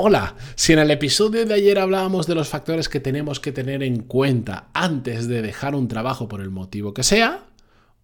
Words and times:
Hola, 0.00 0.36
si 0.54 0.72
en 0.72 0.78
el 0.78 0.92
episodio 0.92 1.44
de 1.44 1.54
ayer 1.54 1.76
hablábamos 1.76 2.28
de 2.28 2.36
los 2.36 2.48
factores 2.48 2.88
que 2.88 3.00
tenemos 3.00 3.40
que 3.40 3.50
tener 3.50 3.82
en 3.82 4.04
cuenta 4.04 4.68
antes 4.72 5.26
de 5.26 5.42
dejar 5.42 5.74
un 5.74 5.88
trabajo 5.88 6.28
por 6.28 6.40
el 6.40 6.50
motivo 6.50 6.94
que 6.94 7.02
sea, 7.02 7.46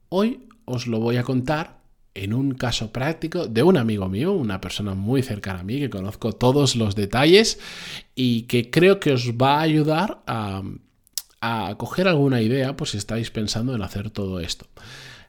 hoy 0.09 0.49
os 0.65 0.89
lo 0.89 0.99
voy 0.99 1.19
a 1.19 1.23
contar 1.23 1.83
en 2.15 2.35
un 2.35 2.55
caso 2.55 2.91
práctico 2.91 3.47
de 3.47 3.63
un 3.63 3.77
amigo 3.77 4.09
mío, 4.09 4.33
una 4.33 4.61
persona 4.61 4.95
muy 4.95 5.23
cercana 5.23 5.61
a 5.61 5.63
mí, 5.63 5.79
que 5.79 5.89
conozco 5.89 6.33
todos 6.33 6.75
los 6.75 6.97
detalles 6.97 7.61
y 8.17 8.43
que 8.49 8.73
creo 8.73 8.99
que 8.99 9.13
os 9.13 9.31
va 9.35 9.59
a 9.59 9.61
ayudar 9.61 10.21
a, 10.27 10.63
a 11.41 11.77
coger 11.79 12.09
alguna 12.09 12.43
idea, 12.43 12.75
pues 12.75 12.91
si 12.91 12.97
estáis 12.97 13.31
pensando 13.31 13.73
en 13.73 13.83
hacer 13.83 14.11
todo 14.11 14.41
esto. 14.41 14.67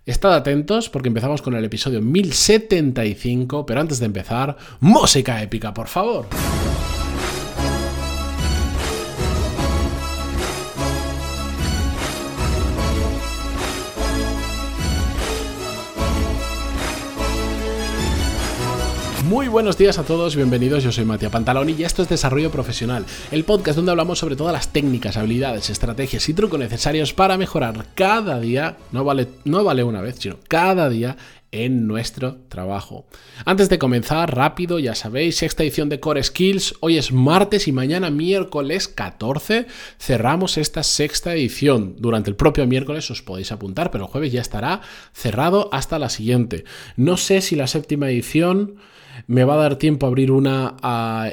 Estad 0.06 0.36
atentos 0.36 0.88
porque 0.88 1.08
empezamos 1.08 1.42
con 1.42 1.56
el 1.56 1.66
episodio 1.66 2.00
1075, 2.00 3.66
pero 3.66 3.82
antes 3.82 3.98
de 3.98 4.06
empezar, 4.06 4.56
música 4.80 5.42
épica, 5.42 5.74
por 5.74 5.88
favor. 5.88 6.28
Muy 19.26 19.48
buenos 19.48 19.76
días 19.76 19.98
a 19.98 20.04
todos, 20.04 20.36
bienvenidos. 20.36 20.84
Yo 20.84 20.92
soy 20.92 21.04
Matías 21.04 21.32
Pantaloni 21.32 21.74
y 21.74 21.84
esto 21.84 22.04
es 22.04 22.10
Desarrollo 22.10 22.52
Profesional, 22.52 23.06
el 23.32 23.44
podcast 23.44 23.76
donde 23.76 23.90
hablamos 23.90 24.20
sobre 24.20 24.36
todas 24.36 24.54
las 24.54 24.72
técnicas, 24.72 25.18
habilidades, 25.18 25.72
estrategias 25.72 26.30
y 26.30 26.36
trucos 26.36 26.60
necesarios 26.60 27.12
para 27.12 27.36
mejorar 27.36 27.88
cada 27.96 28.40
día, 28.40 28.78
no 28.92 29.04
vale, 29.04 29.28
no 29.44 29.64
vale 29.64 29.84
una 29.84 30.02
vez, 30.02 30.18
sino 30.20 30.38
cada 30.48 30.90
día 30.90 31.18
en 31.52 31.88
nuestro 31.88 32.36
trabajo. 32.50 33.08
Antes 33.46 33.68
de 33.68 33.80
comenzar, 33.80 34.36
rápido, 34.36 34.78
ya 34.78 34.94
sabéis, 34.94 35.38
sexta 35.38 35.64
edición 35.64 35.90
de 35.90 36.00
Core 36.00 36.22
Skills. 36.22 36.76
Hoy 36.82 37.00
es 37.00 37.12
martes 37.12 37.68
y 37.68 37.72
mañana 37.72 38.12
miércoles 38.12 38.88
14 38.88 39.66
cerramos 39.98 40.60
esta 40.60 40.84
sexta 40.84 41.34
edición. 41.34 41.96
Durante 41.98 42.30
el 42.30 42.36
propio 42.36 42.68
miércoles 42.68 43.10
os 43.10 43.24
podéis 43.24 43.52
apuntar, 43.52 43.90
pero 43.90 44.04
el 44.04 44.12
jueves 44.12 44.32
ya 44.32 44.42
estará 44.42 44.82
cerrado 45.14 45.70
hasta 45.72 45.98
la 45.98 46.10
siguiente. 46.10 46.64
No 46.96 47.18
sé 47.18 47.42
si 47.42 47.56
la 47.56 47.66
séptima 47.66 48.08
edición 48.12 48.76
me 49.28 49.44
va 49.44 49.56
a 49.56 49.58
dar 49.58 49.76
tiempo 49.78 50.06
a 50.06 50.10
abrir 50.10 50.32
una 50.32 50.76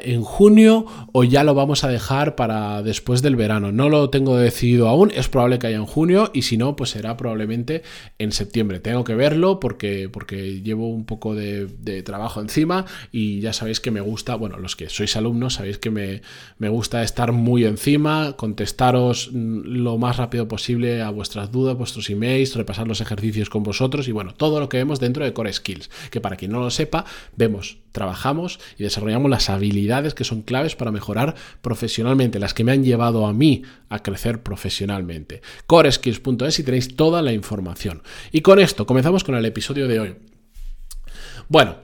en 0.03 0.21
junio 0.21 0.85
o 1.11 1.23
ya 1.23 1.43
lo 1.43 1.53
vamos 1.53 1.83
a 1.83 1.89
dejar 1.89 2.35
para 2.35 2.81
después 2.81 3.21
del 3.21 3.35
verano. 3.35 3.71
No 3.71 3.89
lo 3.89 4.09
tengo 4.09 4.37
decidido 4.37 4.87
aún, 4.87 5.11
es 5.13 5.29
probable 5.29 5.59
que 5.59 5.67
haya 5.67 5.77
en 5.77 5.85
junio 5.85 6.31
y 6.33 6.43
si 6.43 6.57
no, 6.57 6.75
pues 6.75 6.91
será 6.91 7.17
probablemente 7.17 7.83
en 8.19 8.31
septiembre. 8.31 8.79
Tengo 8.79 9.03
que 9.03 9.15
verlo 9.15 9.59
porque, 9.59 10.09
porque 10.11 10.61
llevo 10.61 10.89
un 10.89 11.05
poco 11.05 11.35
de, 11.35 11.63
trabajo 12.03 12.41
encima 12.41 12.85
y 13.11 13.39
ya 13.39 13.53
sabéis 13.53 13.79
que 13.79 13.91
me 13.91 14.01
gusta, 14.01 14.35
bueno, 14.35 14.57
los 14.57 14.75
que 14.75 14.89
sois 14.89 15.15
alumnos 15.15 15.55
sabéis 15.55 15.77
que 15.77 15.89
me, 15.89 16.21
me 16.57 16.69
gusta 16.69 17.03
estar 17.03 17.31
muy 17.31 17.65
encima, 17.65 18.33
contestaros 18.35 19.29
lo 19.31 19.97
más 19.97 20.17
rápido 20.17 20.47
posible 20.47 21.01
a 21.01 21.09
vuestras 21.09 21.51
dudas, 21.51 21.77
vuestros 21.77 22.09
emails, 22.09 22.55
repasar 22.55 22.87
los 22.87 22.99
ejercicios 22.99 23.49
con 23.49 23.63
vosotros 23.63 24.07
y 24.07 24.11
bueno, 24.11 24.33
todo 24.33 24.59
lo 24.59 24.69
que 24.69 24.77
vemos 24.77 24.99
dentro 24.99 25.23
de 25.23 25.33
Core 25.33 25.53
Skills, 25.53 25.89
que 26.09 26.19
para 26.19 26.35
quien 26.35 26.51
no 26.51 26.59
lo 26.59 26.69
sepa, 26.71 27.05
vemos 27.35 27.72
trabajamos 27.91 28.59
y 28.77 28.83
desarrollamos 28.83 29.29
las 29.29 29.49
habilidades 29.49 30.13
que 30.13 30.23
son 30.23 30.41
claves 30.41 30.75
para 30.75 30.91
mejorar 30.91 31.35
profesionalmente, 31.61 32.39
las 32.39 32.53
que 32.53 32.63
me 32.63 32.71
han 32.71 32.83
llevado 32.83 33.25
a 33.27 33.33
mí 33.33 33.63
a 33.89 33.99
crecer 33.99 34.43
profesionalmente. 34.43 35.41
Coreskills.es 35.67 36.59
y 36.59 36.63
tenéis 36.63 36.95
toda 36.95 37.21
la 37.21 37.33
información. 37.33 38.01
Y 38.31 38.41
con 38.41 38.59
esto 38.59 38.85
comenzamos 38.85 39.23
con 39.23 39.35
el 39.35 39.45
episodio 39.45 39.87
de 39.87 39.99
hoy. 39.99 40.15
Bueno, 41.47 41.75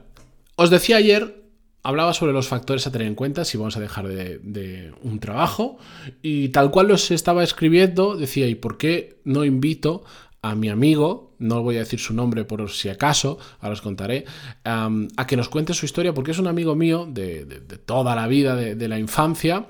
os 0.56 0.70
decía 0.70 0.98
ayer 0.98 1.40
hablaba 1.84 2.14
sobre 2.14 2.34
los 2.34 2.48
factores 2.48 2.86
a 2.88 2.92
tener 2.92 3.08
en 3.08 3.16
cuenta 3.16 3.46
si 3.46 3.58
vamos 3.58 3.78
a 3.78 3.80
dejar 3.80 4.08
de, 4.08 4.94
un 5.02 5.20
trabajo 5.20 5.78
y 6.22 6.50
tal 6.50 6.72
cual 6.72 6.88
los 6.88 7.12
estaba 7.12 7.44
escribiendo 7.44 8.16
decía, 8.16 8.48
¿y 8.48 8.56
por 8.56 8.78
qué 8.78 9.20
no 9.24 9.46
invito 9.46 10.04
a 10.42 10.56
mi 10.56 10.70
amigo, 10.70 11.29
no 11.40 11.64
voy 11.64 11.78
a 11.78 11.80
decir 11.80 12.00
su 12.00 12.14
nombre 12.14 12.44
por 12.46 12.70
si 12.70 12.90
acaso, 12.90 13.40
ahora 13.60 13.74
os 13.74 13.82
contaré, 13.82 14.26
a 14.64 15.28
que 15.28 15.38
nos 15.38 15.50
cuente 15.50 15.74
su 15.74 15.86
historia, 15.86 16.14
porque 16.14 16.32
es 16.32 16.40
un 16.40 16.48
amigo 16.48 16.76
mío 16.76 17.08
de, 17.10 17.46
toda 17.86 18.16
la 18.16 18.28
vida, 18.28 18.56
de, 18.56 18.88
la 18.88 19.00
infancia, 19.00 19.68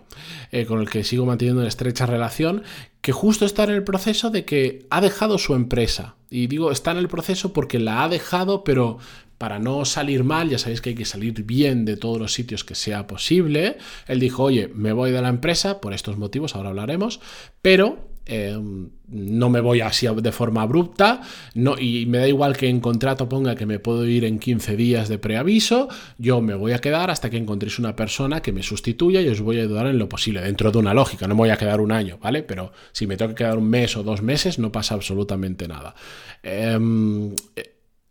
eh, 0.52 0.66
con 0.66 0.82
el 0.82 0.90
que 0.90 1.04
sigo 1.04 1.26
manteniendo 1.26 1.62
una 1.62 1.70
estrecha 1.70 2.06
relación, 2.06 2.64
que 3.02 3.12
justo 3.12 3.46
está 3.46 3.64
en 3.64 3.72
el 3.72 3.84
proceso 3.84 4.30
de 4.30 4.46
que 4.46 4.86
ha 4.90 5.00
dejado 5.00 5.38
su 5.38 5.56
empresa. 5.56 6.16
Y 6.30 6.48
digo, 6.48 6.72
está 6.72 6.92
en 6.92 6.98
el 6.98 7.08
proceso 7.08 7.54
porque 7.54 7.80
la 7.80 8.04
ha 8.04 8.10
dejado, 8.10 8.64
pero 8.64 8.98
para 9.38 9.58
no 9.58 9.86
salir 9.86 10.26
mal, 10.26 10.50
ya 10.50 10.60
sabéis 10.60 10.82
que 10.82 10.90
hay 10.90 10.96
que 10.96 11.06
salir 11.06 11.44
bien 11.44 11.86
de 11.86 11.96
todos 11.96 12.20
los 12.20 12.34
sitios 12.34 12.66
que 12.66 12.76
sea 12.76 13.08
posible. 13.08 13.78
Él 14.08 14.20
dijo, 14.20 14.44
oye, 14.44 14.68
me 14.76 14.92
voy 14.92 15.12
de 15.12 15.22
la 15.22 15.30
empresa 15.30 15.80
por 15.80 15.94
estos 15.94 16.18
motivos, 16.18 16.56
ahora 16.56 16.70
hablaremos, 16.70 17.22
pero 17.62 18.09
Em, 18.32 18.90
no 19.08 19.50
me 19.50 19.60
voy 19.60 19.82
así 19.82 20.08
de 20.08 20.32
forma 20.32 20.62
abrupta 20.62 21.22
no, 21.56 21.80
y 21.80 22.06
me 22.06 22.20
da 22.20 22.28
igual 22.28 22.56
que 22.56 22.70
en 22.70 22.80
contrato 22.80 23.28
ponga 23.28 23.56
que 23.56 23.66
me 23.66 23.80
puedo 23.80 24.06
ir 24.06 24.24
en 24.24 24.38
15 24.38 24.76
días 24.76 25.10
de 25.10 25.18
preaviso, 25.18 25.90
yo 26.20 26.40
me 26.40 26.54
voy 26.54 26.74
a 26.74 26.80
quedar 26.80 27.10
hasta 27.10 27.32
que 27.32 27.38
encontréis 27.38 27.80
una 27.80 27.96
persona 27.96 28.44
que 28.44 28.52
me 28.52 28.62
sustituya 28.62 29.20
y 29.22 29.30
os 29.30 29.42
voy 29.42 29.58
a 29.58 29.64
ayudar 29.64 29.88
en 29.88 29.98
lo 29.98 30.08
posible, 30.08 30.42
dentro 30.42 30.72
de 30.72 30.78
una 30.78 30.94
lógica, 30.94 31.28
no 31.28 31.34
me 31.34 31.40
voy 31.40 31.50
a 31.50 31.58
quedar 31.58 31.82
un 31.82 31.92
año, 31.92 32.20
¿vale? 32.22 32.44
Pero 32.44 32.72
si 32.92 33.08
me 33.08 33.18
tengo 33.18 33.30
que 33.30 33.44
quedar 33.44 33.58
un 33.58 33.68
mes 33.68 33.98
o 33.98 34.04
dos 34.04 34.22
meses 34.22 34.60
no 34.60 34.72
pasa 34.72 34.94
absolutamente 34.94 35.68
nada. 35.68 35.96
Em, 36.44 37.34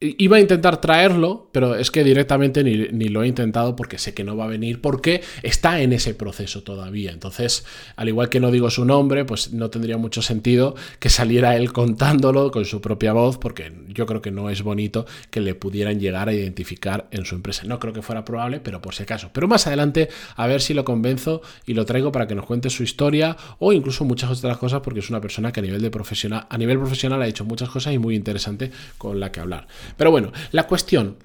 Iba 0.00 0.36
a 0.36 0.40
intentar 0.40 0.80
traerlo, 0.80 1.48
pero 1.50 1.74
es 1.74 1.90
que 1.90 2.04
directamente 2.04 2.62
ni, 2.62 3.08
lo 3.08 3.24
he 3.24 3.26
intentado 3.26 3.74
porque 3.74 3.98
sé 3.98 4.14
que 4.14 4.22
no 4.22 4.36
va 4.36 4.44
a 4.44 4.46
venir, 4.46 4.80
porque 4.80 5.22
está 5.42 5.80
en 5.80 5.92
ese 5.92 6.14
proceso 6.14 6.62
todavía. 6.62 7.10
Entonces, 7.10 7.66
al 7.96 8.08
igual 8.08 8.28
que 8.28 8.38
no 8.38 8.52
digo 8.52 8.70
su 8.70 8.84
nombre, 8.84 9.24
pues 9.24 9.52
no 9.52 9.70
tendría 9.70 9.96
mucho 9.96 10.22
sentido 10.22 10.76
que 11.00 11.08
saliera 11.08 11.56
él 11.56 11.72
contándolo 11.72 12.52
con 12.52 12.64
su 12.64 12.80
propia 12.80 13.12
voz, 13.12 13.38
porque 13.38 13.72
yo 13.88 14.06
creo 14.06 14.22
que 14.22 14.30
no 14.30 14.50
es 14.50 14.62
bonito 14.62 15.04
que 15.32 15.40
le 15.40 15.56
pudieran 15.56 15.98
llegar 15.98 16.28
a 16.28 16.32
identificar 16.32 17.08
en 17.10 17.24
su 17.24 17.34
empresa. 17.34 17.64
No 17.66 17.80
creo 17.80 17.92
que 17.92 18.00
fuera 18.00 18.24
probable, 18.24 18.60
pero 18.60 18.80
por 18.80 18.94
si 18.94 19.02
acaso. 19.02 19.30
Pero 19.32 19.48
más 19.48 19.66
adelante, 19.66 20.10
a 20.36 20.46
ver 20.46 20.60
si 20.60 20.74
lo 20.74 20.84
convenzo 20.84 21.42
y 21.66 21.74
lo 21.74 21.84
traigo 21.84 22.12
para 22.12 22.28
que 22.28 22.36
nos 22.36 22.46
cuente 22.46 22.70
su 22.70 22.84
historia 22.84 23.36
o 23.58 23.72
incluso 23.72 24.04
muchas 24.04 24.30
otras 24.30 24.58
cosas, 24.58 24.80
porque 24.80 25.00
es 25.00 25.10
una 25.10 25.20
persona 25.20 25.50
que 25.50 25.58
a 25.58 25.64
nivel, 25.64 25.82
de 25.82 25.90
profesional, 25.90 26.46
a 26.48 26.56
nivel 26.56 26.78
profesional 26.78 27.20
ha 27.20 27.26
hecho 27.26 27.44
muchas 27.44 27.68
cosas 27.68 27.94
y 27.94 27.98
muy 27.98 28.14
interesante 28.14 28.70
con 28.96 29.18
la 29.18 29.32
que 29.32 29.40
hablar. 29.40 29.66
Pero 29.96 30.10
bueno, 30.10 30.32
la 30.52 30.66
cuestión. 30.66 31.16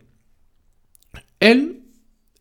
Él 1.40 1.84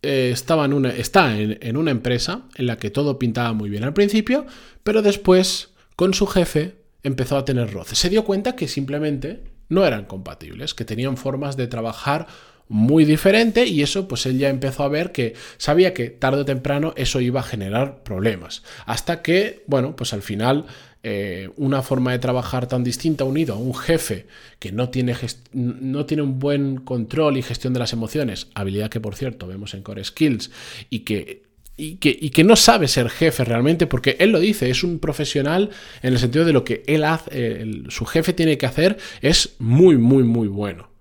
eh, 0.02 0.30
estaba 0.32 0.64
en 0.64 0.72
una, 0.72 0.90
está 0.90 1.38
en, 1.38 1.76
una 1.76 1.90
empresa 1.90 2.42
en 2.56 2.66
la 2.66 2.76
que 2.76 2.90
todo 2.90 3.18
pintaba 3.18 3.52
muy 3.52 3.70
bien 3.70 3.84
al 3.84 3.94
principio, 3.94 4.46
pero 4.82 5.02
después, 5.02 5.70
con 5.96 6.14
su 6.14 6.26
jefe, 6.26 6.76
empezó 7.02 7.36
a 7.36 7.44
tener 7.44 7.72
roces. 7.72 7.98
Se 7.98 8.08
dio 8.08 8.24
cuenta 8.24 8.56
que 8.56 8.68
simplemente 8.68 9.44
no 9.68 9.84
eran 9.86 10.04
compatibles, 10.04 10.74
que 10.74 10.84
tenían 10.84 11.16
formas 11.16 11.56
de 11.56 11.66
trabajar 11.66 12.26
muy 12.68 13.04
diferente 13.04 13.66
y 13.66 13.82
eso 13.82 14.08
pues 14.08 14.26
él 14.26 14.38
ya 14.38 14.48
empezó 14.48 14.82
a 14.82 14.88
ver 14.88 15.12
que 15.12 15.34
sabía 15.58 15.94
que 15.94 16.10
tarde 16.10 16.42
o 16.42 16.44
temprano 16.44 16.94
eso 16.96 17.20
iba 17.20 17.40
a 17.40 17.44
generar 17.44 18.02
problemas. 18.02 18.62
Hasta 18.86 19.22
que, 19.22 19.62
bueno, 19.66 19.96
pues 19.96 20.12
al 20.12 20.22
final 20.22 20.66
eh, 21.04 21.50
una 21.56 21.82
forma 21.82 22.12
de 22.12 22.20
trabajar 22.20 22.68
tan 22.68 22.84
distinta 22.84 23.24
unido 23.24 23.54
a 23.54 23.58
un 23.58 23.74
jefe 23.74 24.26
que 24.60 24.70
no 24.70 24.88
tiene, 24.88 25.16
no 25.52 26.06
tiene 26.06 26.22
un 26.22 26.38
buen 26.38 26.76
control 26.76 27.36
y 27.36 27.42
gestión 27.42 27.72
de 27.72 27.80
las 27.80 27.92
emociones, 27.92 28.46
habilidad 28.54 28.88
que 28.88 29.00
por 29.00 29.16
cierto 29.16 29.48
vemos 29.48 29.74
en 29.74 29.82
Core 29.82 30.04
Skills, 30.04 30.52
y 30.90 31.00
que 31.00 31.42
y 31.76 31.96
que, 31.96 32.44
no 32.44 32.54
sabe 32.54 32.86
ser 32.86 33.08
jefe 33.08 33.44
realmente, 33.44 33.88
porque 33.88 34.16
él 34.20 34.30
lo 34.30 34.38
dice, 34.38 34.70
es 34.70 34.84
un 34.84 35.00
profesional 35.00 35.70
en 36.02 36.12
el 36.12 36.18
sentido 36.20 36.44
de 36.44 36.52
lo 36.52 36.62
que 36.62 36.84
él 36.86 37.02
hace, 37.02 37.66
su 37.88 38.04
jefe 38.04 38.32
tiene 38.32 38.58
que 38.58 38.66
hacer 38.66 38.98
es 39.22 39.56
muy, 39.58 39.96
muy, 39.96 40.22
muy 40.22 40.46
bueno. 40.46 40.91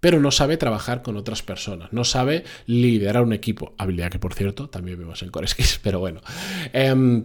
Pero 0.00 0.20
no 0.20 0.30
sabe 0.30 0.56
trabajar 0.56 1.02
con 1.02 1.16
otras 1.16 1.42
personas, 1.42 1.92
no 1.92 2.04
sabe 2.04 2.44
liderar 2.66 3.22
un 3.22 3.32
equipo, 3.32 3.74
habilidad 3.78 4.10
que 4.10 4.18
por 4.18 4.34
cierto 4.34 4.68
también 4.68 4.98
vemos 4.98 5.22
en 5.22 5.30
Core 5.30 5.48
Skills, 5.48 5.80
pero 5.82 5.98
bueno. 5.98 6.20
Em, 6.72 7.24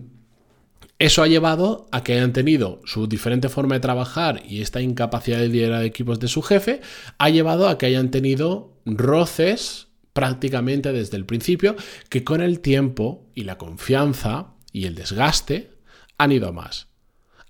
eso 0.99 1.21
ha 1.21 1.27
llevado 1.27 1.87
a 1.91 2.03
que 2.03 2.13
hayan 2.13 2.33
tenido 2.33 2.81
su 2.85 3.07
diferente 3.07 3.49
forma 3.49 3.75
de 3.75 3.81
trabajar 3.81 4.41
y 4.47 4.61
esta 4.61 4.81
incapacidad 4.81 5.39
de 5.39 5.49
liderar 5.49 5.83
equipos 5.83 6.19
de 6.19 6.27
su 6.27 6.41
jefe, 6.41 6.81
ha 7.17 7.29
llevado 7.29 7.67
a 7.67 7.77
que 7.77 7.87
hayan 7.87 8.09
tenido 8.09 8.77
roces 8.85 9.87
prácticamente 10.13 10.93
desde 10.93 11.17
el 11.17 11.25
principio, 11.25 11.75
que 12.09 12.23
con 12.23 12.41
el 12.41 12.59
tiempo 12.59 13.27
y 13.35 13.43
la 13.43 13.57
confianza 13.57 14.53
y 14.71 14.85
el 14.85 14.95
desgaste 14.95 15.71
han 16.17 16.31
ido 16.31 16.53
más. 16.53 16.87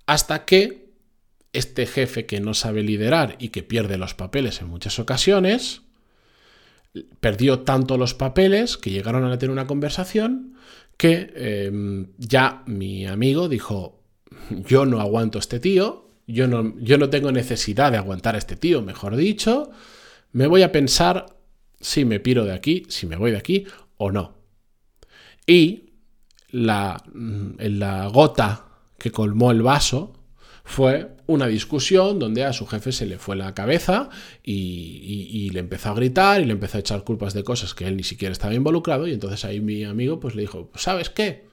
Hasta 0.06 0.44
que 0.44 0.83
este 1.54 1.86
jefe 1.86 2.26
que 2.26 2.40
no 2.40 2.52
sabe 2.52 2.82
liderar 2.82 3.36
y 3.38 3.48
que 3.48 3.62
pierde 3.62 3.96
los 3.96 4.14
papeles 4.14 4.60
en 4.60 4.68
muchas 4.68 4.98
ocasiones, 4.98 5.82
perdió 7.20 7.60
tanto 7.60 7.96
los 7.96 8.14
papeles 8.14 8.76
que 8.76 8.90
llegaron 8.90 9.24
a 9.24 9.38
tener 9.38 9.50
una 9.50 9.66
conversación 9.66 10.54
que 10.96 11.32
em, 11.34 12.08
ya 12.18 12.62
mi 12.66 13.06
amigo 13.06 13.48
dijo, 13.48 14.00
yo 14.66 14.86
no 14.86 15.00
aguanto 15.00 15.38
a 15.38 15.40
este 15.40 15.58
tío, 15.58 16.08
yo 16.26 16.46
no, 16.46 16.74
yo 16.78 16.98
no 16.98 17.10
tengo 17.10 17.32
necesidad 17.32 17.90
de 17.92 17.98
aguantar 17.98 18.34
a 18.34 18.38
este 18.38 18.56
tío, 18.56 18.82
mejor 18.82 19.16
dicho, 19.16 19.70
me 20.32 20.46
voy 20.46 20.62
a 20.62 20.72
pensar 20.72 21.26
si 21.80 22.04
me 22.04 22.20
piro 22.20 22.44
de 22.44 22.52
aquí, 22.52 22.84
si 22.88 23.06
me 23.06 23.16
voy 23.16 23.32
de 23.32 23.38
aquí 23.38 23.66
o 23.96 24.10
no. 24.10 24.34
Y 25.46 25.90
la, 26.50 27.02
mm, 27.12 27.54
la 27.58 28.06
gota 28.08 28.66
que 28.98 29.10
colmó 29.10 29.50
el 29.50 29.62
vaso 29.62 30.14
fue 30.64 31.13
una 31.26 31.46
discusión 31.46 32.18
donde 32.18 32.44
a 32.44 32.52
su 32.52 32.66
jefe 32.66 32.92
se 32.92 33.06
le 33.06 33.18
fue 33.18 33.36
la 33.36 33.54
cabeza 33.54 34.10
y, 34.42 35.50
le 35.52 35.60
empezó 35.60 35.90
a 35.90 35.94
gritar 35.94 36.40
y 36.40 36.46
le 36.46 36.52
empezó 36.52 36.78
a 36.78 36.80
echar 36.80 37.04
culpas 37.04 37.32
de 37.34 37.44
cosas 37.44 37.74
que 37.74 37.86
él 37.86 37.96
ni 37.96 38.02
siquiera 38.02 38.32
estaba 38.32 38.54
involucrado 38.54 39.06
y 39.06 39.12
entonces 39.12 39.44
ahí 39.44 39.60
mi 39.60 39.84
amigo 39.84 40.18
pues 40.18 40.34
le 40.34 40.42
dijo, 40.42 40.70
¿sabes 40.74 41.10
qué? 41.10 41.44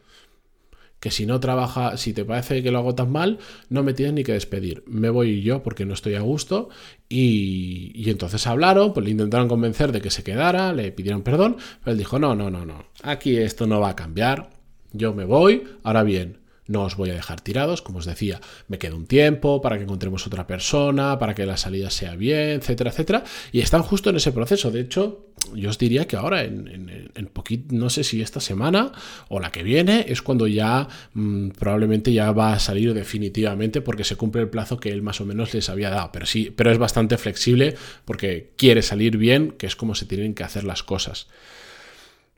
que 0.99 1.09
si 1.09 1.25
no 1.25 1.39
trabaja, 1.39 1.97
si 1.97 2.13
te 2.13 2.23
parece 2.23 2.61
que 2.61 2.69
lo 2.69 2.77
hago 2.77 2.93
tan 2.93 3.11
mal, 3.11 3.39
no 3.69 3.81
me 3.81 3.95
tienes 3.95 4.13
ni 4.13 4.23
que 4.23 4.33
despedir. 4.33 4.83
Me 4.85 5.09
voy 5.09 5.41
yo 5.41 5.63
porque 5.63 5.83
no 5.83 5.95
estoy 5.95 6.13
a 6.13 6.21
gusto. 6.21 6.69
Y, 7.09 7.91
y, 7.95 8.11
entonces 8.11 8.45
hablaron, 8.45 8.93
pues 8.93 9.03
le 9.03 9.11
intentaron 9.11 9.47
convencer 9.47 9.91
de 9.91 9.99
que 9.99 10.11
se 10.11 10.23
quedara, 10.23 10.73
le 10.73 10.91
pidieron 10.91 11.23
perdón, 11.23 11.57
pero 11.83 11.93
él 11.93 11.97
dijo, 11.97 12.19
no, 12.19 12.35
no, 12.35 12.51
no, 12.51 12.67
no, 12.67 12.85
aquí 13.01 13.35
esto 13.37 13.65
no 13.65 13.79
va 13.79 13.89
a 13.89 13.95
cambiar, 13.95 14.51
yo 14.93 15.13
me 15.13 15.25
voy, 15.25 15.63
ahora 15.83 16.03
bien, 16.03 16.40
no 16.71 16.83
os 16.83 16.95
voy 16.95 17.09
a 17.09 17.13
dejar 17.13 17.41
tirados, 17.41 17.81
como 17.81 17.99
os 17.99 18.05
decía, 18.05 18.39
me 18.67 18.77
queda 18.77 18.95
un 18.95 19.05
tiempo 19.05 19.61
para 19.61 19.77
que 19.77 19.83
encontremos 19.83 20.25
otra 20.25 20.47
persona, 20.47 21.19
para 21.19 21.35
que 21.35 21.45
la 21.45 21.57
salida 21.57 21.89
sea 21.89 22.15
bien, 22.15 22.59
etcétera, 22.59 22.89
etcétera. 22.91 23.23
Y 23.51 23.59
están 23.59 23.83
justo 23.83 24.09
en 24.09 24.15
ese 24.15 24.31
proceso. 24.31 24.71
De 24.71 24.81
hecho, 24.81 25.27
yo 25.53 25.69
os 25.69 25.77
diría 25.77 26.07
que 26.07 26.15
ahora, 26.15 26.43
en, 26.43 27.11
en, 27.13 27.25
poquito, 27.27 27.75
no 27.75 27.89
sé 27.89 28.03
si 28.03 28.21
esta 28.21 28.39
semana 28.39 28.91
o 29.29 29.39
la 29.39 29.51
que 29.51 29.63
viene, 29.63 30.05
es 30.07 30.21
cuando 30.21 30.47
ya 30.47 30.87
mm, 31.13 31.49
probablemente 31.49 32.13
ya 32.13 32.31
va 32.31 32.53
a 32.53 32.59
salir 32.59 32.93
definitivamente 32.93 33.81
porque 33.81 34.03
se 34.03 34.15
cumple 34.15 34.41
el 34.41 34.49
plazo 34.49 34.79
que 34.79 34.89
él 34.89 35.01
más 35.01 35.21
o 35.21 35.25
menos 35.25 35.53
les 35.53 35.69
había 35.69 35.89
dado. 35.89 36.11
Pero 36.11 36.25
sí, 36.25 36.53
pero 36.55 36.71
es 36.71 36.77
bastante 36.77 37.17
flexible 37.17 37.75
porque 38.05 38.53
quiere 38.55 38.81
salir 38.81 39.17
bien, 39.17 39.51
que 39.51 39.67
es 39.67 39.75
como 39.75 39.95
se 39.95 40.05
tienen 40.05 40.33
que 40.33 40.43
hacer 40.43 40.63
las 40.63 40.83
cosas. 40.83 41.27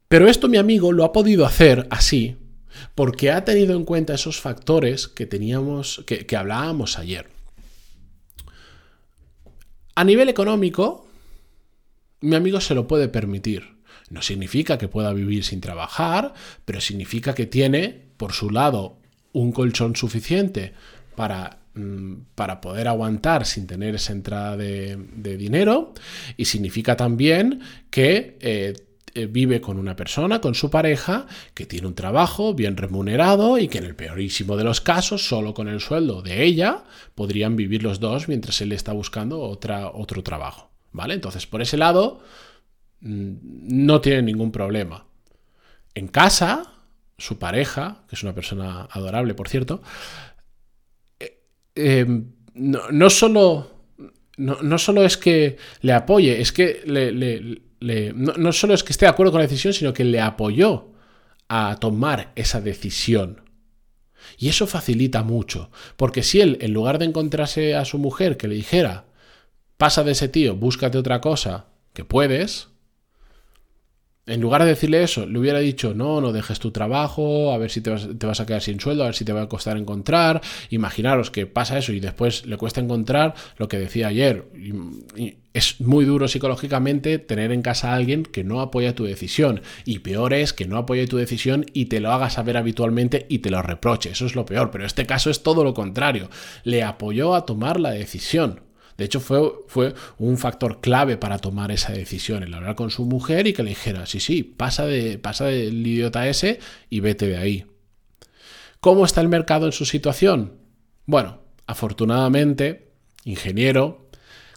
Pero 0.07 0.27
esto 0.27 0.47
mi 0.47 0.57
amigo 0.57 0.91
lo 0.91 1.03
ha 1.05 1.11
podido 1.11 1.45
hacer 1.45 1.87
así 1.89 2.37
porque 2.95 3.31
ha 3.31 3.45
tenido 3.45 3.75
en 3.75 3.85
cuenta 3.85 4.13
esos 4.13 4.39
factores 4.39 5.07
que 5.07 5.25
teníamos, 5.25 6.03
que, 6.05 6.25
hablábamos 6.35 6.97
ayer. 6.97 7.29
A 9.95 10.03
nivel 10.03 10.29
económico, 10.29 11.07
mi 12.21 12.35
amigo 12.35 12.59
se 12.61 12.75
lo 12.75 12.87
puede 12.87 13.07
permitir. 13.07 13.73
No 14.09 14.21
significa 14.21 14.77
que 14.77 14.87
pueda 14.87 15.13
vivir 15.13 15.43
sin 15.43 15.61
trabajar, 15.61 16.33
pero 16.65 16.81
significa 16.81 17.33
que 17.33 17.45
tiene, 17.45 18.07
por 18.17 18.33
su 18.33 18.49
lado, 18.49 18.97
un 19.33 19.51
colchón 19.51 19.95
suficiente 19.95 20.73
para, 21.15 21.59
mm, 21.75 22.13
para 22.35 22.61
poder 22.61 22.87
aguantar 22.87 23.45
sin 23.45 23.67
tener 23.67 23.95
esa 23.95 24.13
entrada 24.13 24.57
de, 24.57 24.97
dinero. 25.37 25.93
Y 26.37 26.45
significa 26.45 26.95
también 26.95 27.61
que 27.89 28.37
eh, 28.41 28.73
vive 29.13 29.61
con 29.61 29.77
una 29.77 29.95
persona, 29.95 30.41
con 30.41 30.55
su 30.55 30.69
pareja, 30.69 31.27
que 31.53 31.65
tiene 31.65 31.87
un 31.87 31.95
trabajo 31.95 32.53
bien 32.53 32.77
remunerado 32.77 33.57
y 33.57 33.67
que 33.67 33.77
en 33.77 33.85
el 33.85 33.95
peorísimo 33.95 34.57
de 34.57 34.63
los 34.63 34.81
casos, 34.81 35.27
solo 35.27 35.53
con 35.53 35.67
el 35.67 35.79
sueldo 35.79 36.21
de 36.21 36.43
ella, 36.43 36.83
podrían 37.15 37.55
vivir 37.55 37.83
los 37.83 37.99
dos 37.99 38.27
mientras 38.27 38.59
él 38.61 38.71
está 38.71 38.91
buscando 38.93 39.39
otra, 39.41 39.89
otro 39.89 40.23
trabajo. 40.23 40.71
¿Vale? 40.91 41.15
Entonces, 41.15 41.47
por 41.47 41.61
ese 41.61 41.77
lado, 41.77 42.21
mm, 43.01 43.33
no 43.85 44.01
tiene 44.01 44.21
ningún 44.21 44.51
problema. 44.51 45.05
En 45.95 46.07
casa, 46.07 46.71
su 47.17 47.37
pareja, 47.37 48.03
que 48.07 48.15
es 48.15 48.23
una 48.23 48.33
persona 48.33 48.87
adorable, 48.91 49.33
por 49.33 49.47
cierto, 49.47 49.81
eh, 51.19 51.39
em, 51.75 52.31
no, 52.55 53.09
solo, 53.09 53.71
no, 54.37 54.77
solo 54.77 55.03
es 55.03 55.17
que 55.17 55.57
le 55.81 55.93
apoye, 55.93 56.41
es 56.41 56.51
que 56.51 56.81
le 56.85 57.61
no, 57.83 58.53
solo 58.53 58.73
es 58.73 58.83
que 58.83 58.93
esté 58.93 59.05
de 59.05 59.09
acuerdo 59.09 59.31
con 59.31 59.41
la 59.41 59.47
decisión, 59.47 59.73
sino 59.73 59.93
que 59.93 60.03
le 60.03 60.21
apoyó 60.21 60.91
a 61.49 61.77
tomar 61.79 62.31
esa 62.35 62.61
decisión. 62.61 63.41
Y 64.37 64.49
eso 64.49 64.67
facilita 64.67 65.23
mucho, 65.23 65.69
porque 65.97 66.23
si 66.23 66.39
él, 66.39 66.57
en 66.61 66.73
lugar 66.73 66.97
de 66.97 67.05
encontrarse 67.05 67.75
a 67.75 67.85
su 67.85 67.97
mujer 67.97 68.37
que 68.37 68.47
le 68.47 68.55
dijera, 68.55 69.05
pasa 69.77 70.03
de 70.03 70.13
ese 70.13 70.29
tío, 70.29 70.55
búscate 70.55 70.97
otra 70.97 71.19
cosa, 71.19 71.67
que 71.93 72.05
puedes, 72.05 72.69
en 74.25 74.39
lugar 74.39 74.63
de 74.63 74.69
decirle 74.69 75.03
eso, 75.03 75.25
le 75.25 75.37
hubiera 75.37 75.59
dicho, 75.59 75.93
no, 75.93 76.21
no 76.21 76.31
dejes 76.31 76.59
tu 76.59 76.71
trabajo, 76.71 77.51
a 77.51 77.57
ver 77.57 77.69
si 77.69 77.81
te 77.81 77.89
vas, 77.89 78.39
a 78.39 78.45
quedar 78.45 78.61
sin 78.61 78.79
sueldo, 78.79 79.03
a 79.03 79.07
ver 79.07 79.15
si 79.15 79.25
te 79.25 79.33
va 79.33 79.41
a 79.41 79.49
costar 79.49 79.75
encontrar. 79.75 80.39
Imaginaros 80.69 81.29
que 81.29 81.45
pasa 81.45 81.77
eso 81.77 81.91
y 81.91 81.99
después 81.99 82.45
le 82.45 82.55
cuesta 82.55 82.79
encontrar 82.79 83.33
lo 83.57 83.67
que 83.67 83.79
decía 83.79 84.07
ayer. 84.07 84.45
es 85.53 85.81
muy 85.81 86.05
duro 86.05 86.29
psicológicamente 86.29 87.19
tener 87.19 87.51
en 87.51 87.61
casa 87.61 87.91
a 87.91 87.95
alguien 87.95 88.23
que 88.23 88.45
no 88.45 88.61
apoya 88.61 88.95
tu 88.95 89.03
decisión. 89.03 89.61
Y 89.83 89.99
peor 89.99 90.33
es 90.33 90.53
que 90.53 90.67
no 90.67 90.77
apoye 90.77 91.05
tu 91.05 91.17
decisión 91.17 91.65
y 91.73 91.85
te 91.85 91.99
lo 91.99 92.13
haga 92.13 92.29
saber 92.29 92.55
habitualmente 92.55 93.25
y 93.27 93.39
te 93.39 93.51
lo 93.51 93.61
reproche. 93.61 94.11
Eso 94.11 94.25
es 94.25 94.35
lo 94.35 94.45
peor. 94.45 94.71
Pero 94.71 94.85
este 94.85 95.05
caso 95.05 95.31
es 95.31 95.43
todo 95.43 95.65
lo 95.65 95.73
contrario. 95.73 96.29
Le 96.63 96.83
apoyó 96.83 97.35
a 97.35 97.45
tomar 97.45 97.77
la 97.77 97.91
decisión. 97.91 98.61
De 98.97 99.05
hecho, 99.05 99.19
fue, 99.19 99.41
fue 99.67 99.93
un 100.17 100.37
factor 100.37 100.81
clave 100.81 101.17
para 101.17 101.39
tomar 101.39 101.71
esa 101.71 101.93
decisión, 101.93 102.43
el 102.43 102.53
hablar 102.53 102.75
con 102.75 102.91
su 102.91 103.05
mujer 103.05 103.47
y 103.47 103.53
que 103.53 103.63
le 103.63 103.69
dijera, 103.69 104.05
sí, 104.05 104.19
sí, 104.19 104.43
pasa, 104.43 104.85
de, 104.85 105.17
pasa 105.17 105.45
del 105.45 105.85
idiota 105.85 106.27
ese 106.27 106.59
y 106.89 106.99
vete 106.99 107.27
de 107.27 107.37
ahí. 107.37 107.65
¿Cómo 108.79 109.05
está 109.05 109.21
el 109.21 109.29
mercado 109.29 109.65
en 109.65 109.71
su 109.71 109.85
situación? 109.85 110.53
Bueno, 111.05 111.39
afortunadamente, 111.67 112.91
ingeniero, 113.23 114.09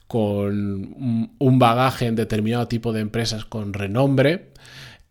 con 0.07 1.35
un 1.39 1.59
bagaje 1.59 2.07
en 2.07 2.17
determinado 2.17 2.69
tipo 2.69 2.93
de 2.93 3.01
empresas 3.01 3.45
con 3.45 3.73
renombre, 3.73 4.53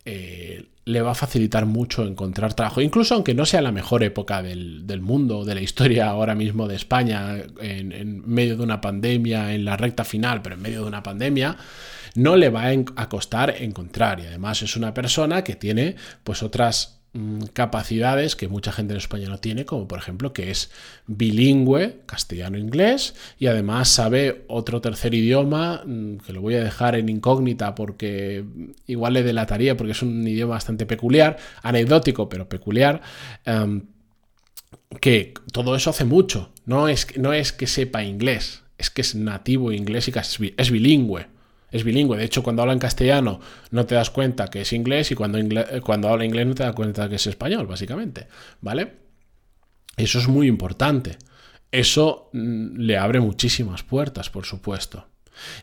eh, 0.06 0.68
le 0.86 1.02
va 1.02 1.12
a 1.12 1.16
facilitar 1.16 1.66
mucho 1.66 2.06
encontrar 2.06 2.54
trabajo, 2.54 2.80
incluso 2.80 3.16
aunque 3.16 3.34
no 3.34 3.46
sea 3.46 3.62
la 3.62 3.72
mejor 3.72 4.04
época 4.04 4.44
del, 4.44 5.02
mundo, 5.02 5.44
de 5.44 5.56
la 5.56 5.62
historia 5.62 6.08
ahora 6.10 6.36
mismo 6.36 6.68
de 6.68 6.76
España, 6.76 7.38
en, 7.60 8.24
medio 8.28 8.56
de 8.56 8.64
una 8.64 8.82
pandemia, 8.82 9.54
en 9.54 9.66
la 9.66 9.78
recta 9.78 10.04
final, 10.04 10.42
pero 10.42 10.56
en 10.56 10.62
medio 10.62 10.82
de 10.82 10.88
una 10.88 11.02
pandemia, 11.02 11.58
no 12.14 12.36
le 12.36 12.50
va 12.50 12.68
a 12.96 13.10
costar 13.10 13.56
encontrar. 13.60 14.20
Y 14.20 14.28
además 14.28 14.62
es 14.62 14.78
una 14.78 14.94
persona 14.94 15.44
que 15.44 15.56
tiene 15.56 15.96
pues 16.24 16.44
otras 16.44 17.02
capacidades 17.54 18.36
que 18.36 18.48
mucha 18.48 18.72
gente 18.72 18.94
en 18.94 18.98
España 18.98 19.30
no 19.30 19.38
tiene, 19.38 19.66
como 19.66 19.88
por 19.88 20.00
ejemplo 20.00 20.34
que 20.34 20.52
es 20.52 20.72
bilingüe, 21.08 22.02
castellano-inglés, 22.06 23.16
y 23.40 23.48
además 23.48 23.90
sabe 23.90 24.44
otro 24.48 24.82
tercer 24.82 25.14
idioma, 25.14 25.84
mm, 25.86 26.18
que 26.18 26.34
lo 26.34 26.42
voy 26.42 26.56
a 26.56 26.64
dejar 26.64 26.96
en 26.96 27.10
incógnita 27.10 27.76
porque 27.76 28.44
igual 28.88 29.14
le 29.14 29.24
delataría, 29.24 29.78
porque 29.78 29.94
es 29.94 30.02
un 30.02 30.28
idioma 30.28 30.56
bastante 30.56 30.86
peculiar, 30.86 31.38
anecdótico, 31.62 32.28
pero 32.30 32.50
peculiar. 32.50 33.02
Em, 33.46 33.84
que 35.02 35.34
todo 35.52 35.76
eso 35.76 35.90
hace 35.90 36.06
mucho. 36.06 36.52
No 36.66 36.88
es, 36.88 37.18
no 37.18 37.34
es 37.34 37.52
que 37.52 37.68
sepa 37.68 38.04
inglés, 38.04 38.64
es 38.78 38.90
que 38.90 39.02
es 39.02 39.16
nativo 39.16 39.72
inglés 39.72 40.08
y 40.08 40.54
es 40.58 40.72
bilingüe 40.72 41.28
es 41.76 41.84
bilingüe. 41.84 42.18
De 42.18 42.24
hecho, 42.24 42.42
cuando 42.42 42.62
habla 42.62 42.74
en 42.74 42.80
castellano 42.80 43.40
no 43.72 43.86
te 43.86 43.96
das 43.96 44.10
cuenta 44.10 44.48
que 44.48 44.62
es 44.62 44.72
inglés 44.72 45.12
y 45.12 45.16
cuando, 45.16 45.40
cuando 45.82 46.10
habla 46.10 46.26
inglés 46.26 46.48
no 46.48 46.56
te 46.56 46.64
das 46.64 46.74
cuenta 46.74 47.10
que 47.10 47.16
es 47.16 47.28
español, 47.28 47.68
básicamente. 47.68 48.28
¿Vale? 48.62 48.94
Eso 49.98 50.20
es 50.20 50.28
muy 50.28 50.48
importante. 50.48 51.18
Eso 51.72 52.30
mm, 52.32 52.78
le 52.78 52.98
abre 52.98 53.20
muchísimas 53.20 53.84
puertas, 53.84 54.30
por 54.30 54.46
supuesto. 54.46 55.08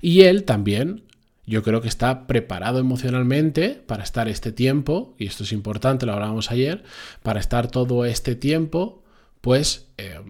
Y 0.02 0.22
él 0.22 0.44
también, 0.44 1.04
yo 1.46 1.62
creo 1.62 1.80
que 1.80 1.88
está 1.88 2.26
preparado 2.26 2.78
emocionalmente 2.78 3.70
para 3.70 4.04
estar 4.04 4.28
este 4.28 4.52
tiempo, 4.52 5.14
y 5.18 5.26
esto 5.26 5.44
es 5.44 5.52
importante, 5.52 6.04
lo 6.04 6.12
hablábamos 6.12 6.50
ayer, 6.50 6.84
para 7.22 7.40
estar 7.40 7.70
todo 7.70 8.04
este 8.04 8.34
tiempo, 8.34 9.02
pues 9.40 9.88
eh, 9.96 10.20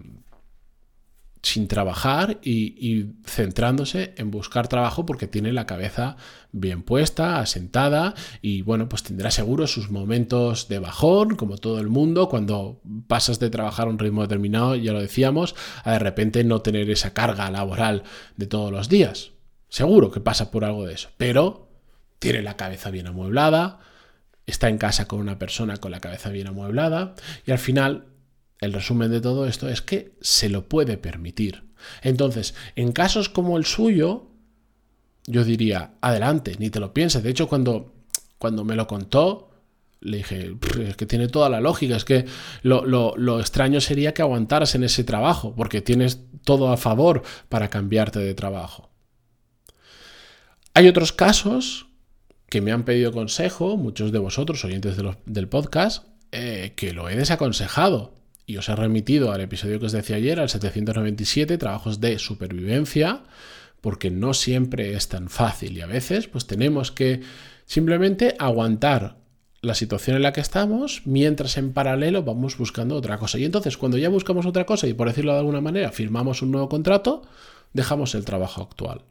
sin 1.43 1.67
trabajar 1.67 2.39
y, 2.41 3.07
centrándose 3.25 4.13
en 4.17 4.31
buscar 4.31 4.69
trabajo 4.69 5.05
porque 5.05 5.27
tiene 5.27 5.51
la 5.51 5.67
cabeza 5.67 6.15
bien 6.53 6.83
puesta, 6.83 7.39
asentada 7.39 8.15
y 8.41 8.61
bueno, 8.61 8.87
pues 8.87 9.03
tendrá 9.03 9.29
seguro 9.29 9.67
sus 9.67 9.91
momentos 9.91 10.69
de 10.69 10.79
bajón, 10.79 11.35
como 11.35 11.57
todo 11.57 11.79
el 11.79 11.89
mundo, 11.89 12.29
cuando 12.29 12.81
pasas 13.07 13.39
de 13.39 13.49
trabajar 13.49 13.87
a 13.87 13.89
un 13.89 13.99
ritmo 13.99 14.21
determinado, 14.21 14.75
ya 14.75 14.93
lo 14.93 15.01
decíamos, 15.01 15.53
a 15.83 15.91
de 15.91 15.99
repente 15.99 16.45
no 16.45 16.61
tener 16.61 16.89
esa 16.89 17.13
carga 17.13 17.51
laboral 17.51 18.03
de 18.37 18.47
todos 18.47 18.71
los 18.71 18.87
días. 18.87 19.31
Seguro 19.67 20.11
que 20.11 20.21
pasa 20.21 20.49
por 20.49 20.63
algo 20.63 20.85
de 20.85 20.93
eso, 20.93 21.09
pero 21.17 21.67
tiene 22.19 22.41
la 22.41 22.55
cabeza 22.55 22.89
bien 22.89 23.07
amueblada, 23.07 23.79
está 24.45 24.69
en 24.69 24.77
casa 24.77 25.09
con 25.09 25.19
una 25.19 25.39
persona 25.39 25.77
con 25.77 25.91
la 25.91 25.99
cabeza 25.99 26.29
bien 26.29 26.47
amueblada 26.47 27.15
y 27.45 27.51
al 27.51 27.59
final 27.59 28.12
el 28.63 28.73
resumen 28.73 29.11
de 29.11 29.21
todo 29.21 29.47
esto 29.47 29.69
es 29.69 29.81
que 29.81 30.13
se 30.21 30.49
lo 30.49 30.67
puede 30.67 30.97
permitir. 30.97 31.63
Entonces, 32.01 32.55
en 32.75 32.91
casos 32.91 33.29
como 33.29 33.57
el 33.57 33.65
suyo, 33.65 34.27
yo 35.25 35.43
diría, 35.43 35.93
adelante, 36.01 36.55
ni 36.59 36.69
te 36.69 36.79
lo 36.79 36.93
pienses. 36.93 37.23
De 37.23 37.29
hecho, 37.29 37.47
cuando, 37.47 37.93
cuando 38.37 38.63
me 38.63 38.75
lo 38.75 38.87
contó, 38.87 39.51
le 40.01 40.17
dije, 40.17 40.55
es 40.81 40.95
que 40.95 41.05
tiene 41.05 41.27
toda 41.27 41.49
la 41.49 41.61
lógica, 41.61 41.95
es 41.95 42.05
que 42.05 42.25
lo, 42.61 42.85
lo, 42.85 43.39
extraño 43.39 43.79
sería 43.79 44.13
que 44.13 44.21
aguantaras 44.21 44.75
en 44.75 44.83
ese 44.83 45.03
trabajo, 45.03 45.55
porque 45.55 45.81
tienes 45.81 46.19
todo 46.43 46.71
a 46.71 46.77
favor 46.77 47.23
para 47.49 47.69
cambiarte 47.69 48.19
de 48.19 48.33
trabajo. 48.33 48.89
Hay 50.73 50.87
otros 50.87 51.13
casos 51.13 51.87
que 52.49 52.61
me 52.61 52.71
han 52.71 52.83
pedido 52.83 53.11
consejo, 53.11 53.77
muchos 53.77 54.11
de 54.11 54.19
vosotros, 54.19 54.63
oyentes 54.65 54.97
del 55.25 55.47
podcast, 55.47 56.05
eh, 56.31 56.73
que 56.75 56.93
lo 56.93 57.09
he 57.09 57.15
desaconsejado. 57.15 58.13
Y 58.45 58.57
os 58.57 58.67
he 58.69 58.75
remitido 58.75 59.31
al 59.31 59.41
episodio 59.41 59.79
que 59.79 59.85
os 59.85 59.91
decía 59.91 60.17
ayer, 60.17 60.39
al 60.39 60.49
797, 60.49 61.57
trabajos 61.57 62.01
de 62.01 62.19
supervivencia, 62.19 63.23
porque 63.83 64.11
no 64.11 64.33
siempre 64.33 64.93
es 64.93 65.09
tan 65.09 65.29
fácil 65.29 65.77
y 65.77 65.81
a 65.81 65.85
veces 65.87 66.29
pues 66.29 66.47
tenemos 66.47 66.93
que 66.93 67.19
simplemente 67.65 68.33
aguantar 68.39 69.17
la 69.61 69.75
situación 69.75 70.15
en 70.15 70.21
la 70.23 70.31
que 70.31 70.39
estamos 70.39 71.01
mientras 71.03 71.57
en 71.57 71.73
paralelo 71.73 72.23
vamos 72.23 72.57
buscando 72.57 72.95
otra 72.95 73.17
cosa. 73.17 73.39
Y 73.39 73.43
entonces 73.43 73.75
cuando 73.77 73.97
ya 73.97 74.07
buscamos 74.07 74.45
otra 74.45 74.65
cosa 74.65 74.87
y 74.87 74.93
por 74.93 75.09
decirlo 75.09 75.33
de 75.33 75.39
alguna 75.39 75.59
manera 75.59 75.91
firmamos 75.91 76.41
un 76.41 76.51
nuevo 76.51 76.69
contrato, 76.69 77.23
dejamos 77.73 78.15
el 78.15 78.23
trabajo 78.23 78.61
actual. 78.61 79.01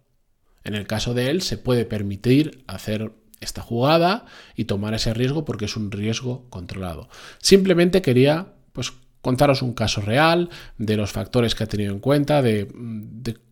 En 0.64 0.74
el 0.74 0.86
caso 0.86 1.12
de 1.12 1.28
él 1.28 1.42
se 1.42 1.58
puede 1.58 1.84
permitir 1.84 2.64
hacer 2.66 3.12
esta 3.40 3.60
jugada 3.60 4.24
y 4.56 4.64
tomar 4.64 4.94
ese 4.94 5.12
riesgo 5.12 5.44
porque 5.44 5.66
es 5.66 5.76
un 5.76 5.90
riesgo 5.90 6.48
controlado. 6.48 7.10
Simplemente 7.42 8.00
quería 8.00 8.54
pues 8.72 8.92
contaros 9.22 9.62
un 9.62 9.72
caso 9.72 10.02
real 10.02 10.50
de 10.76 10.96
los 10.96 11.10
factores 11.12 11.54
que 11.54 11.64
ha 11.64 11.68
tenido 11.68 11.92
en 11.94 12.00
cuenta, 12.00 12.42
de, 12.42 12.68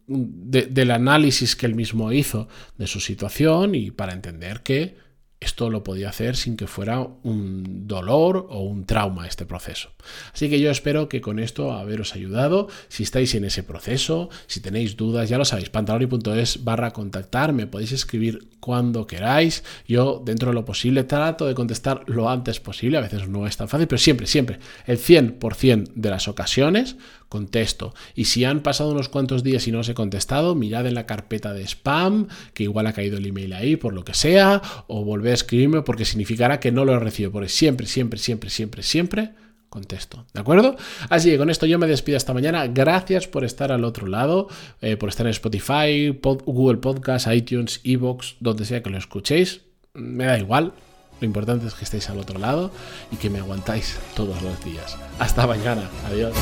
del 0.07 0.91
análisis 0.91 1.57
que 1.57 1.67
él 1.67 1.75
mismo 1.75 2.13
hizo 2.13 2.49
de 2.77 2.87
su 2.87 3.01
situación 3.01 3.75
y 3.75 3.91
para 3.91 4.13
entender 4.13 4.63
que 4.63 4.97
esto 5.41 5.71
lo 5.71 5.83
podía 5.83 6.11
hacer 6.11 6.37
sin 6.37 6.57
que 6.57 6.67
fuera 6.67 7.01
un 7.01 7.89
dolor 7.89 8.47
o 8.51 8.61
un 8.61 8.85
trauma 8.85 9.27
este 9.27 9.47
proceso. 9.47 9.91
Así 10.35 10.51
que 10.51 10.61
yo 10.61 10.71
espero 10.71 11.09
que 11.09 11.23
con 11.23 11.39
esto 11.39 11.73
haberos 11.73 12.15
ayudado. 12.15 12.69
Si 12.89 13.03
estáis 13.03 13.35
en 13.35 13.47
ese 13.47 13.63
proceso, 13.63 14.29
si 14.47 14.61
tenéis 14.61 14.99
dudas, 14.99 15.31
ya 15.31 15.39
lo 15.39 15.47
sabéis, 15.47 15.71
pantaloni.es 15.71 16.63
barra 16.63 16.93
contactar, 16.93 17.55
me 17.55 17.67
podéis 17.67 17.93
escribir 17.93 18.49
cuando 18.61 19.07
queráis. 19.07 19.65
Yo, 19.89 20.23
dentro 20.23 20.51
de 20.51 20.55
lo 20.55 20.67
posible, 20.67 21.05
trato 21.05 21.47
de 21.47 21.55
contestar 21.55 22.05
lo 22.07 22.29
antes 22.29 22.61
posible. 22.61 22.99
A 22.99 23.01
veces 23.01 23.27
no 23.27 23.47
es 23.47 23.57
tan 23.57 23.69
fácil, 23.69 23.89
pero 23.89 23.99
siempre, 23.99 24.27
siempre, 24.27 24.59
el 24.87 24.99
100% 24.99 25.93
de 25.95 26.11
las 26.11 26.29
ocasiones 26.29 26.97
contesto. 27.31 27.95
Y 28.17 28.25
si 28.25 28.45
han 28.45 28.61
pasado 28.61 28.91
unos 28.91 29.09
cuantos 29.09 29.45
días 29.45 29.67
y 29.69 29.73
no 29.73 29.79
os 29.79 29.89
he 29.89 29.95
contestado, 29.95 30.57
mirad 30.57 30.87
en 30.87 30.95
la 30.95 31.07
carpeta 31.07 31.55
de 31.55 31.63
spam, 31.63 32.27
que 32.53 32.65
igual 32.65 32.89
ha 32.89 32.93
caído 32.93 33.19
el 33.19 33.27
email 33.27 33.53
ahí 33.53 33.77
por 33.77 33.95
lo 33.95 34.05
que 34.05 34.15
sea, 34.15 34.61
o 34.89 35.05
volver 35.05 35.30
escribirme 35.33 35.83
porque 35.83 36.05
significará 36.05 36.61
que 36.61 36.73
no 36.73 36.85
lo 36.85 36.95
he 36.95 36.99
recibido. 36.99 37.33
Porque 37.33 37.49
siempre, 37.49 37.87
siempre, 37.87 38.19
siempre, 38.19 38.51
siempre, 38.51 38.83
siempre 38.83 39.31
contesto. 39.71 40.27
¿De 40.35 40.41
acuerdo? 40.41 40.77
Así 41.09 41.31
que 41.31 41.39
con 41.39 41.49
esto 41.49 41.65
yo 41.65 41.79
me 41.79 41.87
despido 41.87 42.19
esta 42.19 42.35
mañana. 42.35 42.67
Gracias 42.67 43.27
por 43.27 43.45
estar 43.45 43.73
al 43.73 43.85
otro 43.85 44.07
lado, 44.07 44.49
eh, 44.83 44.97
por 44.97 45.09
estar 45.09 45.27
en 45.27 45.31
Spotify, 45.31 46.19
Google 46.21 46.79
Podcast, 46.79 47.29
iTunes, 47.29 47.81
Evox, 47.85 48.37
donde 48.41 48.65
sea 48.65 48.83
que 48.83 48.91
lo 48.91 48.99
escuchéis. 48.99 49.63
Me 49.95 50.27
da 50.27 50.39
igual. 50.39 50.75
Lo 51.21 51.27
importante 51.27 51.67
es 51.67 51.75
que 51.75 51.85
estéis 51.85 52.11
al 52.11 52.19
otro 52.19 52.39
lado 52.39 52.71
y 53.13 53.17
que 53.17 53.31
me 53.31 53.39
aguantáis 53.39 53.99
todos 54.15 54.43
los 54.43 54.63
días. 54.65 54.97
Hasta 55.19 55.47
mañana. 55.47 55.89
Adiós. 56.07 56.35